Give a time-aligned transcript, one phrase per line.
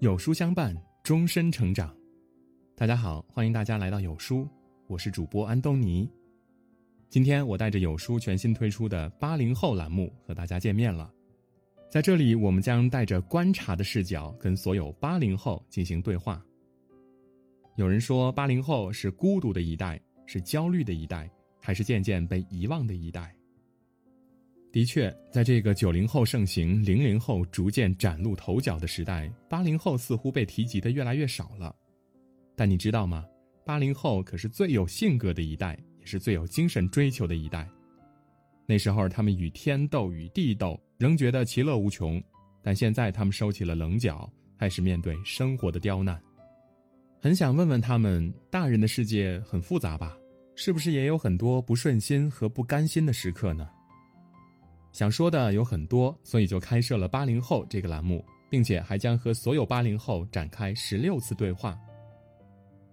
[0.00, 1.94] 有书相伴，终身成长。
[2.74, 4.48] 大家好，欢迎大家来到有书，
[4.86, 6.10] 我是主播安东尼。
[7.10, 11.12] 今天我带着有书全新推出的八零后栏目和大家见面了。
[11.90, 16.42] 在这里，我们将带着观察的视角，跟所有八零后进行对话。
[17.76, 21.30] 有人说，八零后是孤独的一代，是焦虑的一代，
[21.60, 23.36] 还是渐渐被遗忘的一代？
[24.72, 31.74] 的确，在这个九零后盛行、零零后逐渐崭露头角的时代，八零后似乎被提及的越来越少了。
[32.54, 33.24] 但你知道吗？
[33.64, 37.68] 八零后可是最有性格的一代，也是最有精神追求的一代。
[38.64, 42.20] 那时候，他们与天斗，与地斗，仍觉得其乐无穷；
[42.62, 46.20] 但现在，他们收起了棱角，开始面对生活的刁难。
[47.20, 50.16] 很想问问他们：大人的世界很复杂吧？
[50.54, 53.68] 是不是也有很多不顺心和不甘心的时刻呢？
[54.92, 61.78] 想说的有很多，所以就开设了八零后这个栏目，并且还将和所有八零后展开十六次对话。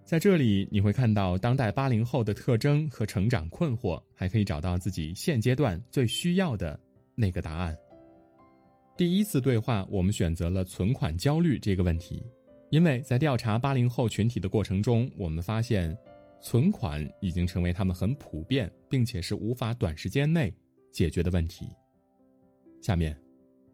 [0.04, 6.78] 在这里，你会看到当代八零后的特征和成长困惑，还可以找到自己现阶段最需要的
[7.14, 7.76] 那个答案。
[8.96, 12.24] 第一次对话，我们选择了存款焦虑这个问题，
[12.70, 15.94] 因为在调查八零后群体的过程中，我们发现，
[16.40, 20.50] 存款已经成为他们很普遍，并且是无法短时间内
[20.90, 21.68] 解决的问题。
[22.80, 23.16] 下面，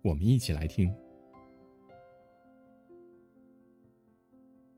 [0.03, 0.93] 我们一起来听。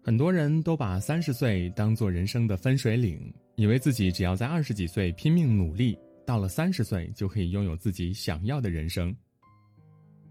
[0.03, 9.15] 很多人都把三十岁当做人生的分水岭，以为自己只要在二十几岁拼命努力，到了三十岁就可以拥有自己想要的人生。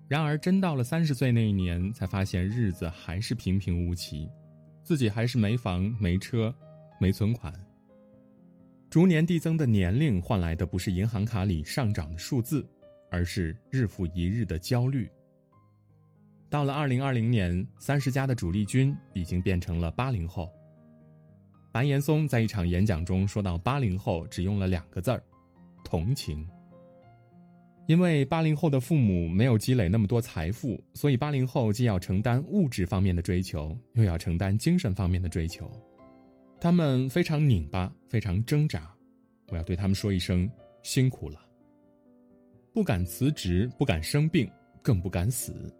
[0.07, 4.29] 然而，真到了三十岁那一年，才发现日子还是平平无奇，
[4.83, 6.53] 自己还是没房、没车、
[6.99, 7.53] 没存款。
[8.89, 12.65] 逐年递增的年龄换来的不是银行卡里上涨的数字。
[13.09, 15.09] 而是日复一日的焦虑。
[16.49, 20.49] 到了二零二零年，三十加的主力军已经变成了八零后。
[21.71, 25.21] 白岩松在一场演讲中说到，八零后只用了两个字儿：
[25.83, 26.47] 同情。
[27.87, 35.69] 因为八零后的父母没有积累那么多财富，所以八零后既要承担物质方面的追求，又要承担精神方面的追求。
[36.59, 38.91] 他们非常拧巴，非常挣扎。
[39.49, 40.49] 我要对他们说一声
[40.81, 41.44] 辛苦了。
[42.75, 45.73] 不敢辞职，不敢生病，更不敢死。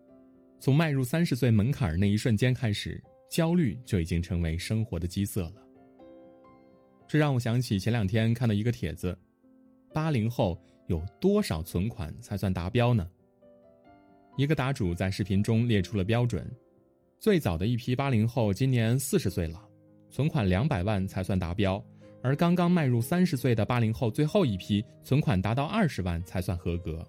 [0.62, 5.56] 从迈入三十岁门槛那一瞬间开始，焦虑就已经成为生活的基色了。
[7.06, 9.14] 这让我想起前两天看到一个帖子：
[9.94, 10.58] 八零后
[10.88, 13.06] 有多少存款才算达标呢？
[14.38, 16.50] 一个答主在视频中列出了标准：
[17.20, 19.62] 最早的一批八零后今年四十岁了，
[20.10, 21.86] 存款两百万才算达标。
[22.26, 27.08] 而刚刚迈入三十岁的八零后最后一批，存款达到二十万才算合格。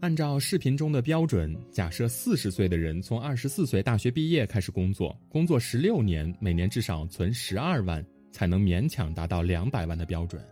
[0.00, 10.44] 按照视频中的标准，假设四十岁的人从二十四岁大学毕业开始工作，工作十六年，每年至少存十二万，才能勉强达到两百万的标准。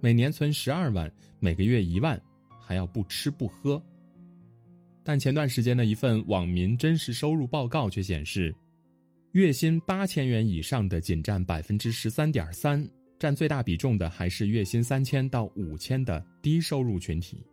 [0.00, 2.22] 每年存十二万，每个月一万，
[2.60, 3.82] 还要不吃不喝。
[5.02, 8.54] 但前段时间的一份网民真实收入报告却显示。
[9.32, 12.84] 月薪八千元以上的仅占百分之十三点三，
[13.16, 17.46] 占最大比重的还是月薪三千到五千的低收入群体。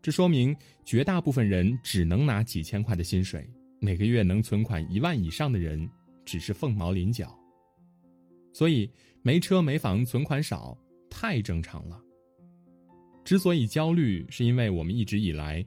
[0.00, 3.46] 这说明绝大部分人只能拿几千块的薪水，
[3.78, 5.86] 每个月能存款一万以上的人
[6.24, 7.38] 只是凤毛麟角。
[8.50, 10.74] 所以没车没房、存款少
[11.10, 12.00] 太正常了。
[13.22, 15.62] 之所以焦虑，是因为我们一直以来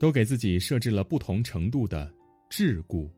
[0.00, 2.12] 都给自己设置了不同程度的
[2.50, 3.08] 桎梏。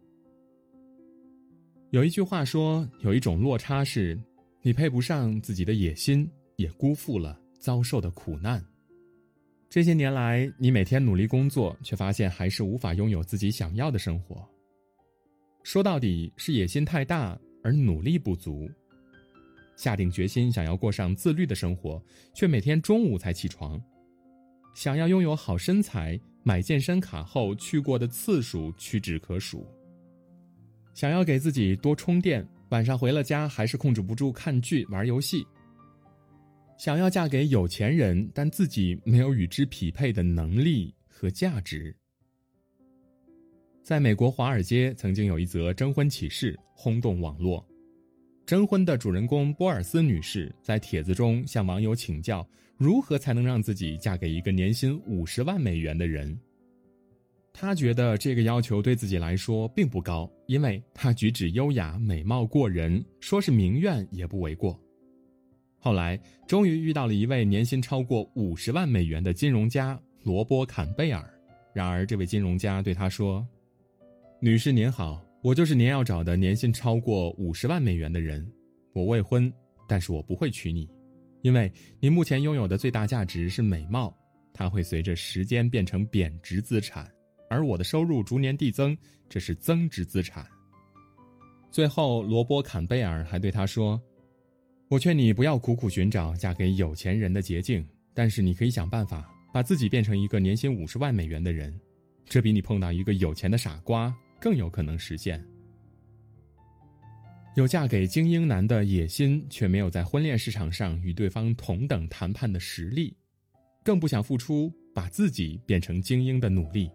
[1.92, 4.19] 有一句话说，有一种落差是，
[4.62, 6.26] 你配不上自己的野心，
[6.56, 8.64] 也辜负了遭受的苦难。
[9.69, 14.42] 这些年来，你每天努力工作，却发现还是无法拥有自己想要的生活。
[15.64, 18.70] 说到底是野心太大，而努力不足。
[19.76, 22.03] 下定决心想要过上自律的生活，
[22.34, 23.78] 却每天中午才起床。
[24.74, 29.66] 想要拥有好身材，买健身卡后去过的次数屈指可数。
[30.94, 35.47] 想要给自己多充电，晚上回了家还是控制不住看剧玩游戏。
[36.78, 41.94] 想要嫁给有钱人，但自己没有与之匹配的能力和价值。
[43.83, 47.65] 在美国华尔街，曾经有一则征婚启事轰动网络。
[48.44, 52.47] 征婚的主人公波尔斯女士在帖子中向网友请教，
[52.77, 56.36] 如何才能让自己嫁给一个年薪五十万美元的人。
[57.53, 64.78] 他觉得这个要求对自己来说并不高，因为他举止优雅、美貌过人，说是名媛也不为过。
[65.78, 71.28] 后来终于遇到了一位年薪超过五十万美元的金融家罗波坎贝尔，
[71.75, 73.47] 然而这位金融家对他说
[74.41, 78.49] ：“女士您好，我就是您要找的年薪超过五十万美元的人。
[78.93, 79.53] 我未婚，
[79.89, 80.89] 但是我不会娶你，
[81.43, 81.71] 因为
[82.01, 84.16] 您目前拥有的最大价值是美貌，
[84.54, 87.10] 它会随着时间变成贬值资产，
[87.53, 88.97] 而我的收入逐年递增，
[89.28, 90.47] 这是增值资产。
[91.71, 94.01] 最后，罗伯·坎贝尔还对他说
[94.89, 101.78] ：“我劝你不要苦苦寻找嫁给有钱人的捷径，但是你可以想办法把自己变成一个年薪五十万美元的人，
[102.27, 104.13] 这比你碰到一个有钱的傻瓜。”
[104.43, 105.41] 更有可能实现。
[107.54, 113.16] 有嫁给精英男的野心，却没有在婚恋市场上与对方同等谈判的实力，
[113.84, 116.91] 更不想付出把自己变成精英的努力。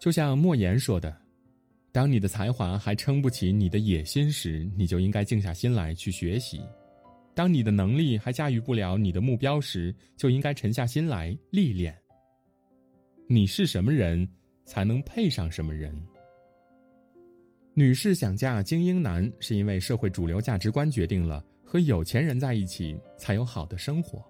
[0.00, 1.16] 就像莫言说的
[1.92, 6.58] ：“当你的才华还撑不起你的野心时，你就应该静下心来去学习；
[7.34, 11.96] 当你的能力还驾驭不了你的目标时，就应该沉下心来历练。
[13.28, 14.28] 你是什么人？”
[14.66, 15.92] 才能配上什么人？
[17.74, 24.24] 女士想嫁精英男，是因为社会主流价值观决定了和有钱人在一起才有好的生活。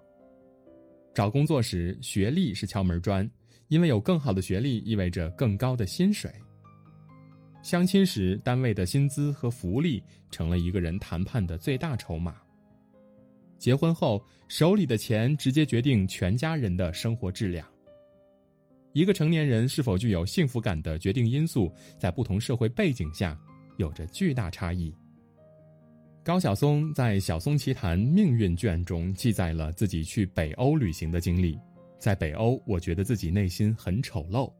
[1.12, 3.30] 找工作时，学历是敲门砖，
[3.70, 6.30] 因为有更好的学历意味着更高的薪水。
[7.62, 12.34] 相亲时，单位的薪资和福利成了一个人谈判的最大筹码。
[13.58, 17.64] 结婚后，手里的钱直接决定全家人的生活质量。
[18.92, 23.38] 一个成年人是否具有幸福感的决定因素，在不同社会背景下
[23.76, 24.92] 有着巨大差异。
[26.24, 31.56] 高晓松在《晓松奇谈命运卷》中记载了自己去北欧旅行的经历。
[32.00, 34.50] 在北欧，我觉得自己内心很丑陋。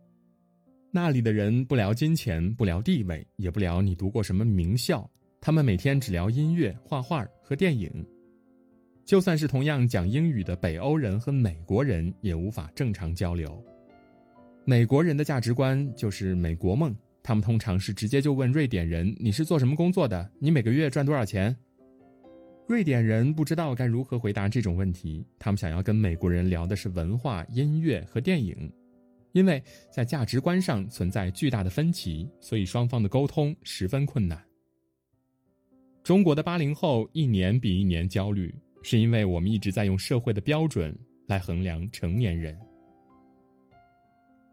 [0.92, 5.08] 那里的人不聊金钱，不聊地位，也不聊你读过什么名校，
[5.40, 7.90] 他们每天只聊音乐、画画和电影。
[9.06, 13.64] 就算是同样讲英语的北欧人和美国人，也无法正常交流。
[14.66, 20.30] 美国人的价值观就是美国梦，他们通常是直接就问瑞典人：“你是做什么工作的？
[20.38, 21.56] 你每个月赚多少钱？”
[22.70, 28.72] 瑞典人不知道该如何回答这种问题，他们想要跟美国人聊的是文化、音乐和电影，
[29.32, 34.40] 因为在价值观上存在巨大的分歧，所以双方的沟通十分困难。
[36.04, 40.96] 中国的八零后一年比一年焦虑，是因为我们一直在用社会的标准
[41.26, 42.56] 来衡量成年人。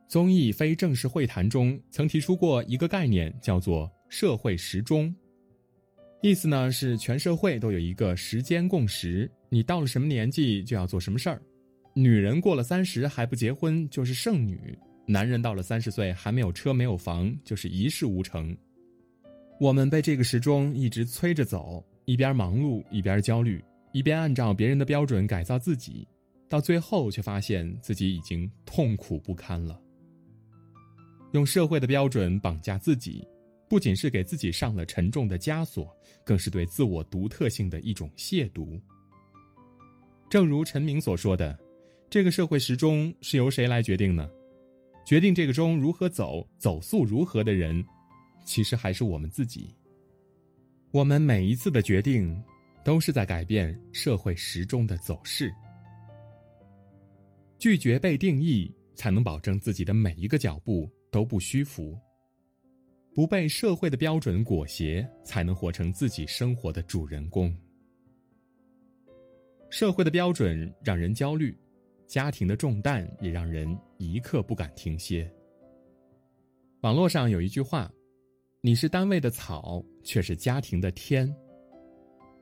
[0.07, 5.15] 综艺非正式会谈中曾提出过一个概念，叫做“社会时钟”，
[6.21, 11.41] 意思呢是全社会都有一个时间共识，你到了什么年纪就要做什么事儿。
[11.93, 18.55] 女人过了三十还不结婚就是剩女，男人到了三十岁还没有车没有房就是一事无成。
[19.59, 26.07] 我们被这个时钟一直催着走，一边忙碌一边焦虑，一边按照别人的标准改造自己，
[26.49, 29.79] 到最后却发现自己已经痛苦不堪了。
[31.33, 33.27] 用社会的标准绑架自己，
[33.69, 38.79] 不仅是给自己上了沉重的枷锁，更是对自我独特性的一种亵渎。
[40.29, 41.57] 正如陈明所说的，
[42.09, 44.29] 这个社会时钟是由谁来决定呢？
[45.05, 47.83] 决定这个钟如何走、走速如何的人，
[48.45, 49.73] 其实还是我们自己。
[50.91, 52.41] 我们每一次的决定，
[52.83, 55.53] 都是在改变社会时钟的走势。
[57.57, 60.89] 拒绝被定义，才能保证自己的每一个脚步。
[61.09, 61.97] 都不虚浮，
[63.17, 67.51] 不被社会的标准裹挟，才能活成自己生活的主人公。
[69.71, 71.57] 社会的标准让人焦虑，
[72.05, 75.27] 家庭的重担也让人一刻不敢停歇。
[76.81, 77.91] 网络上有一句话
[78.61, 81.27] ：“你是单位的草，却是家庭的天。”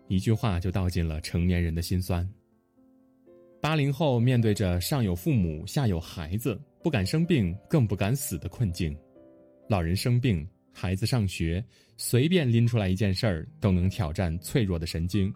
[0.09, 2.29] 一句话就道尽了成年人的心酸。
[3.61, 6.59] 八零后面对着上有父母，下有孩子。
[6.83, 8.93] 不敢生病，更不敢死的困境。
[9.69, 11.63] 老人生病，孩子上学，
[11.95, 15.33] 随便拎出来一件事儿都能挑战脆弱的神经。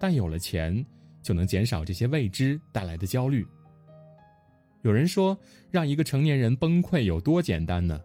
[0.00, 0.82] 但有了钱，
[1.22, 3.46] 就能减少这些未知带来的焦虑。
[4.80, 5.38] 有人说，
[5.70, 8.00] 让一个成年人崩溃有多简单呢？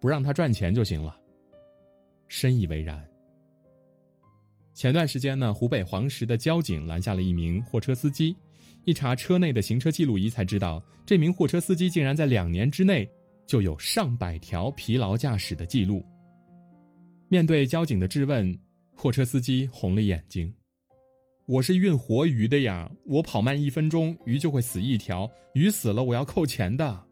[0.00, 1.14] 不让他赚钱就行了。
[2.26, 3.06] 深以为然。
[4.72, 8.34] 前段时间呢，湖北黄石的交警拦下了一名货车司机。
[8.84, 13.08] 一查车内的行车记录仪，才知道这名货车司机竟然在两年之内
[13.52, 16.02] 就有上百条疲劳驾驶的记录。
[17.28, 18.58] 面对交警的质问，
[18.96, 20.50] 货车司机红了眼睛
[21.44, 27.06] ：“我是运活鱼的呀，我跑慢一分钟，鱼就会死一条，鱼死了我要扣钱的。”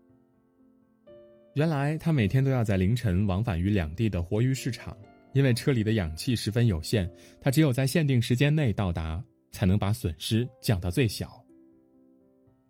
[1.57, 4.97] 原来他每天都要在凌晨往返于两地的活鱼市场，
[5.35, 7.07] 因为车里的氧气十分有限，
[7.39, 11.45] 他只有在限定时间内到达，才能把损失降到最小。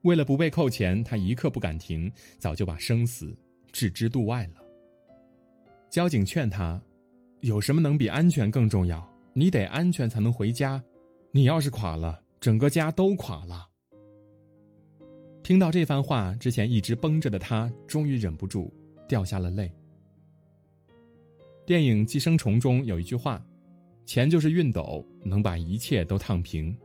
[0.02, 3.32] 为了不被扣钱，他一刻不敢停，早就把生死
[3.72, 4.62] 置之度外了。
[5.88, 6.80] 交警劝他
[7.40, 9.04] ：“有什么能比安全更重要？
[9.32, 10.82] 你得安全才能回家。
[11.32, 13.68] 你要是垮了，整个家都垮了。”
[15.42, 18.72] 听到这番话，之前一直绷着的他终于忍不住
[19.08, 19.72] 掉下了泪。
[21.66, 23.44] 电影《寄生虫》中有一句话
[24.06, 26.76] ：“钱就是熨斗，能把一切都烫平。”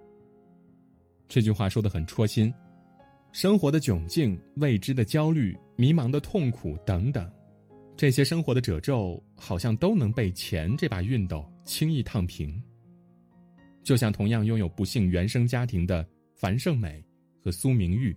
[1.27, 2.53] 这句话说的很戳心。
[3.35, 7.29] 生活的窘境、未知的焦虑、迷茫的痛苦等等，
[7.97, 12.57] 这些生活的褶皱，好像都能被钱这把熨斗轻易烫平。
[13.83, 17.03] 就像同样拥有不幸原生家庭的樊胜美
[17.43, 18.15] 和苏明玉。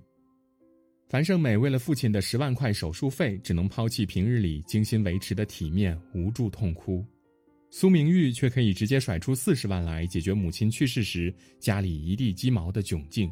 [1.08, 7.04] 樊胜美为了父亲的十万块手术费，只能抛弃平日里精心维持的体面，无助痛哭；
[7.72, 13.28] 苏明玉却可以直接甩出四十万来解决母亲去世时家里一地鸡毛的窘境。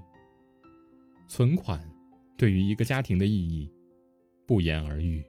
[1.28, 1.80] 存款，
[2.36, 3.70] 对于一个家庭的意义，
[4.46, 5.24] 不言而喻。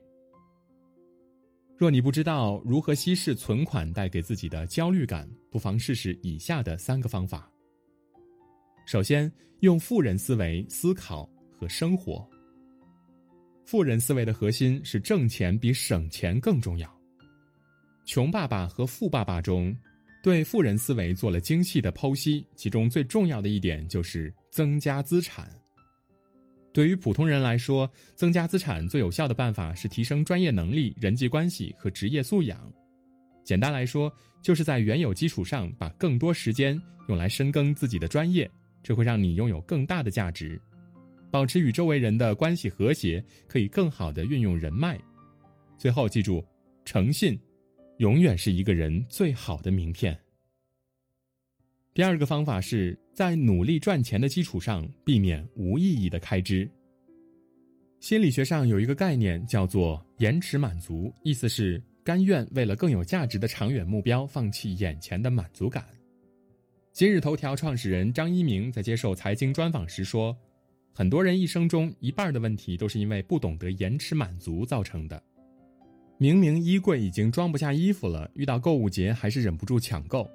[1.75, 7.51] 若你不知道如何稀释存款带给自己的焦虑感，不妨试试以下的三个方法。
[8.85, 12.27] 首先，用富人思维思考和生活。
[13.65, 16.87] 富人思维的核心是挣钱比省钱更重要。
[18.05, 19.75] 《穷爸爸和富爸爸》中，
[20.23, 25.47] 对富人思维做了精细的剖析，其中最重要的一点就是增加资产。
[26.77, 32.71] 对于普通人来说，增加资产最有效的办法是提升专业能力、人际关系和职业素养。
[33.43, 38.47] 简单来说，就是在原有基础上把更多时间用来深耕自己的专业，
[38.83, 40.61] 这会让你拥有更大的价值。
[41.31, 44.99] 保持与周围人的关系和谐，可以更好的运用人脉。
[45.79, 46.45] 最后记住，
[46.85, 47.35] 诚信
[47.97, 50.15] 永远是一个人最好的名片。
[51.97, 56.69] 第二个方法是在努力赚钱的基础上，避免无意义的开支。
[57.99, 65.83] 心理学上有一个概念叫做延迟满足，意思是甘愿为了更有价值的长远目标，放弃眼前的满足感。
[66.93, 70.37] 今日头条创始人张一鸣在接受财经专访时说。
[70.93, 75.19] 很多人一生中一半的问题都是因为不懂得延迟满足造成的。
[76.19, 80.29] 明明衣柜已经装不下衣服了，遇到购物节还是忍不住抢购。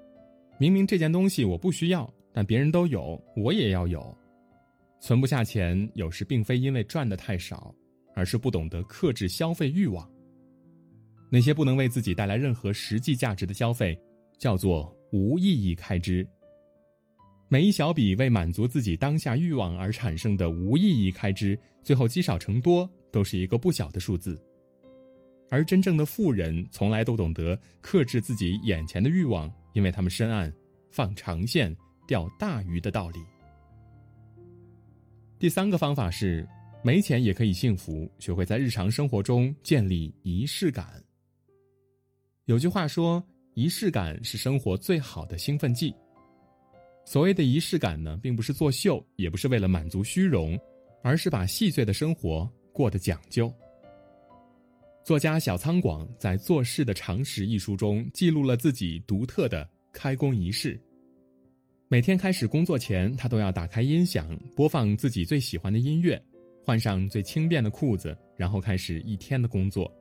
[0.62, 4.16] 明明这件东西我不需要，但别人都有，我也要有。
[5.00, 7.74] 存不下钱，有时并非因为赚的太少，
[8.14, 10.08] 而是不懂得克制消费欲望。
[11.32, 14.00] 那些不能为自己带来任何实际价值的消费，
[14.38, 16.24] 叫做无意义开支。
[17.48, 24.40] 每一小笔为满足自己当下欲望而产生的无意义开支，最后积少成多，都是一个不小的数字。
[25.50, 30.52] 而真正的富人从来都懂得克制自己眼前的欲望，因为他们深谙
[30.90, 31.74] 放长线
[32.06, 33.20] 钓大鱼的道理。
[35.38, 36.46] 第三个方法是，
[36.84, 41.02] 没钱也可以幸福，学会在日常生活中建立仪式感。
[42.44, 43.22] 有句话说，
[43.54, 45.94] 仪式感是生活最好的兴奋剂。
[47.04, 50.58] 所谓的仪式感呢，并不是作秀，也不是为了满足虚荣，
[51.02, 53.52] 而是把细碎的生活过得讲究。
[55.04, 60.80] 作家小仓广在《做事的常识》一书中记录了自己独特的开工仪式。
[61.88, 66.22] 每天开始工作前，他都要打开音响，播放自己最喜欢的音乐，
[66.64, 69.92] 换上最轻便的裤子，然后开始一天的工作。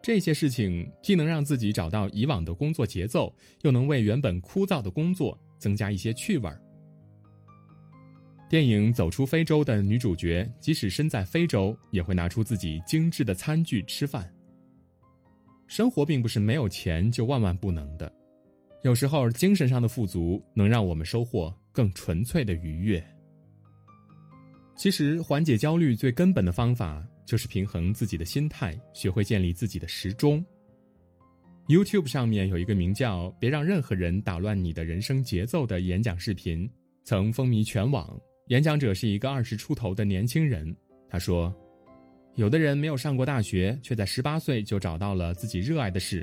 [0.00, 5.38] 这些事情既能让自己找到以往的工作节奏，又能为原本枯燥的工作。
[5.60, 6.58] 增加一些趣味儿。
[8.50, 14.28] 电影《走出非洲》的女主角，即使身在非洲，也会拿出自己精致的餐具吃饭。
[15.68, 18.12] 生活并不是没有钱就万万不能的，
[18.82, 23.00] 有时候精神上的富足能让我们收获更纯粹的愉悦。
[24.74, 30.44] 其实，缓解焦虑最根本的方法就是平衡自己的心态，学会建立自己的时钟。
[31.68, 36.68] YouTube 上面有一个名叫“别让任何人打乱你的人生节奏”的演讲视频，
[37.04, 38.20] 曾风靡全网。
[38.50, 40.76] 演讲者是一个二十出头的年轻人，
[41.08, 41.54] 他说
[42.34, 46.20] ：“有的人没有上过大学，却在十八岁就找到了自己热爱的事；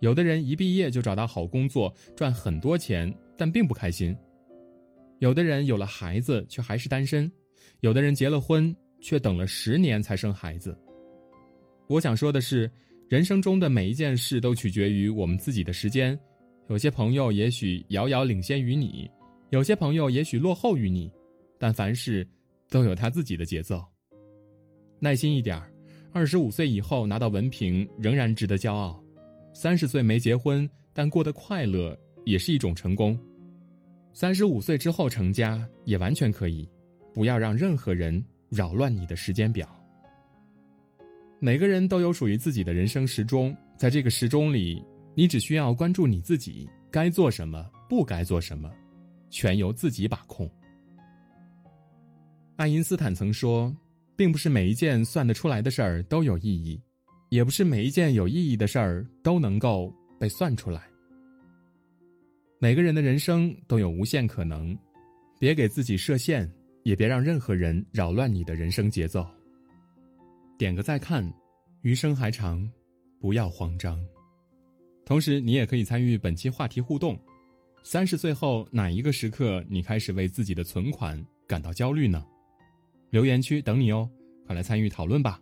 [0.00, 4.12] 有的人一毕业就找到好工作，赚很多钱，但并不开心；
[5.20, 7.30] 有的人有了孩子却还是单身；
[7.82, 10.76] 有的人结了婚却等了十年才生孩子。”
[11.88, 12.70] 我想说的是。
[13.08, 16.16] 人生中的每一件事都取决于我们自己的时间，
[16.68, 19.10] 有些朋友也许遥遥领先于你，
[19.50, 21.10] 有些朋友也许落后于你，
[21.60, 22.26] 但凡事
[22.70, 23.84] 都有他自己的节奏。
[24.98, 25.62] 耐心一点
[26.10, 28.98] 二十五岁以后拿到文凭仍然值得骄傲，
[29.52, 33.18] 三十岁没结婚但过得快乐也是一种成功，
[34.14, 36.66] 三十五岁之后成家也完全可以，
[37.12, 39.68] 不要让任何人扰乱你的时间表。
[41.38, 44.82] 每个人都有属于自己的人生时钟，在这个时钟里，
[45.14, 48.70] 你只需要关注你自己该做什么，不该做什么，
[49.28, 50.50] 全由自己把控。
[52.60, 53.74] 爱因斯坦曾说
[54.14, 56.78] ：“并不是每一件算得出来的事儿都有意义，
[57.30, 60.82] 也不是每一件有意义的事儿都能够被算出来。”
[62.60, 64.76] 每个人的人生都有无限可能，
[65.38, 66.46] 别给自己设限，
[66.82, 69.26] 也别让任何人扰乱你的人生节奏。
[70.58, 71.26] 点个再看，
[71.80, 72.70] 余生还长，
[73.22, 73.98] 不要慌张。
[75.06, 77.18] 同时，你也可以参与本期话题互动：
[77.82, 82.22] 三十岁后哪一个时刻你开始为自己的存款感到焦虑呢？
[83.10, 84.08] 留言区等你哦，
[84.46, 85.38] 快来参与讨论吧。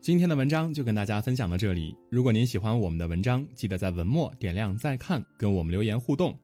[0.00, 1.96] 今天的文章就跟大家分享到这里。
[2.10, 6.36] 如果您喜欢我们的文章，记得在文末点亮再看，跟我们留言互动，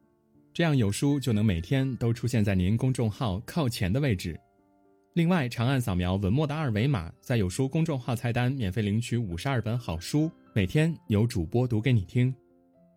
[0.55, 4.39] 这样有书就能每天都出现在您公众号靠前的位置。
[5.15, 12.33] 另外，长按扫描文末的二维码，在有书公众号菜单免费领取五十二本好书，每天有主播读给你听。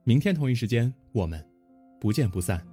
[0.04, 1.44] 明天同一时间，我们
[2.00, 2.73] 不见不散。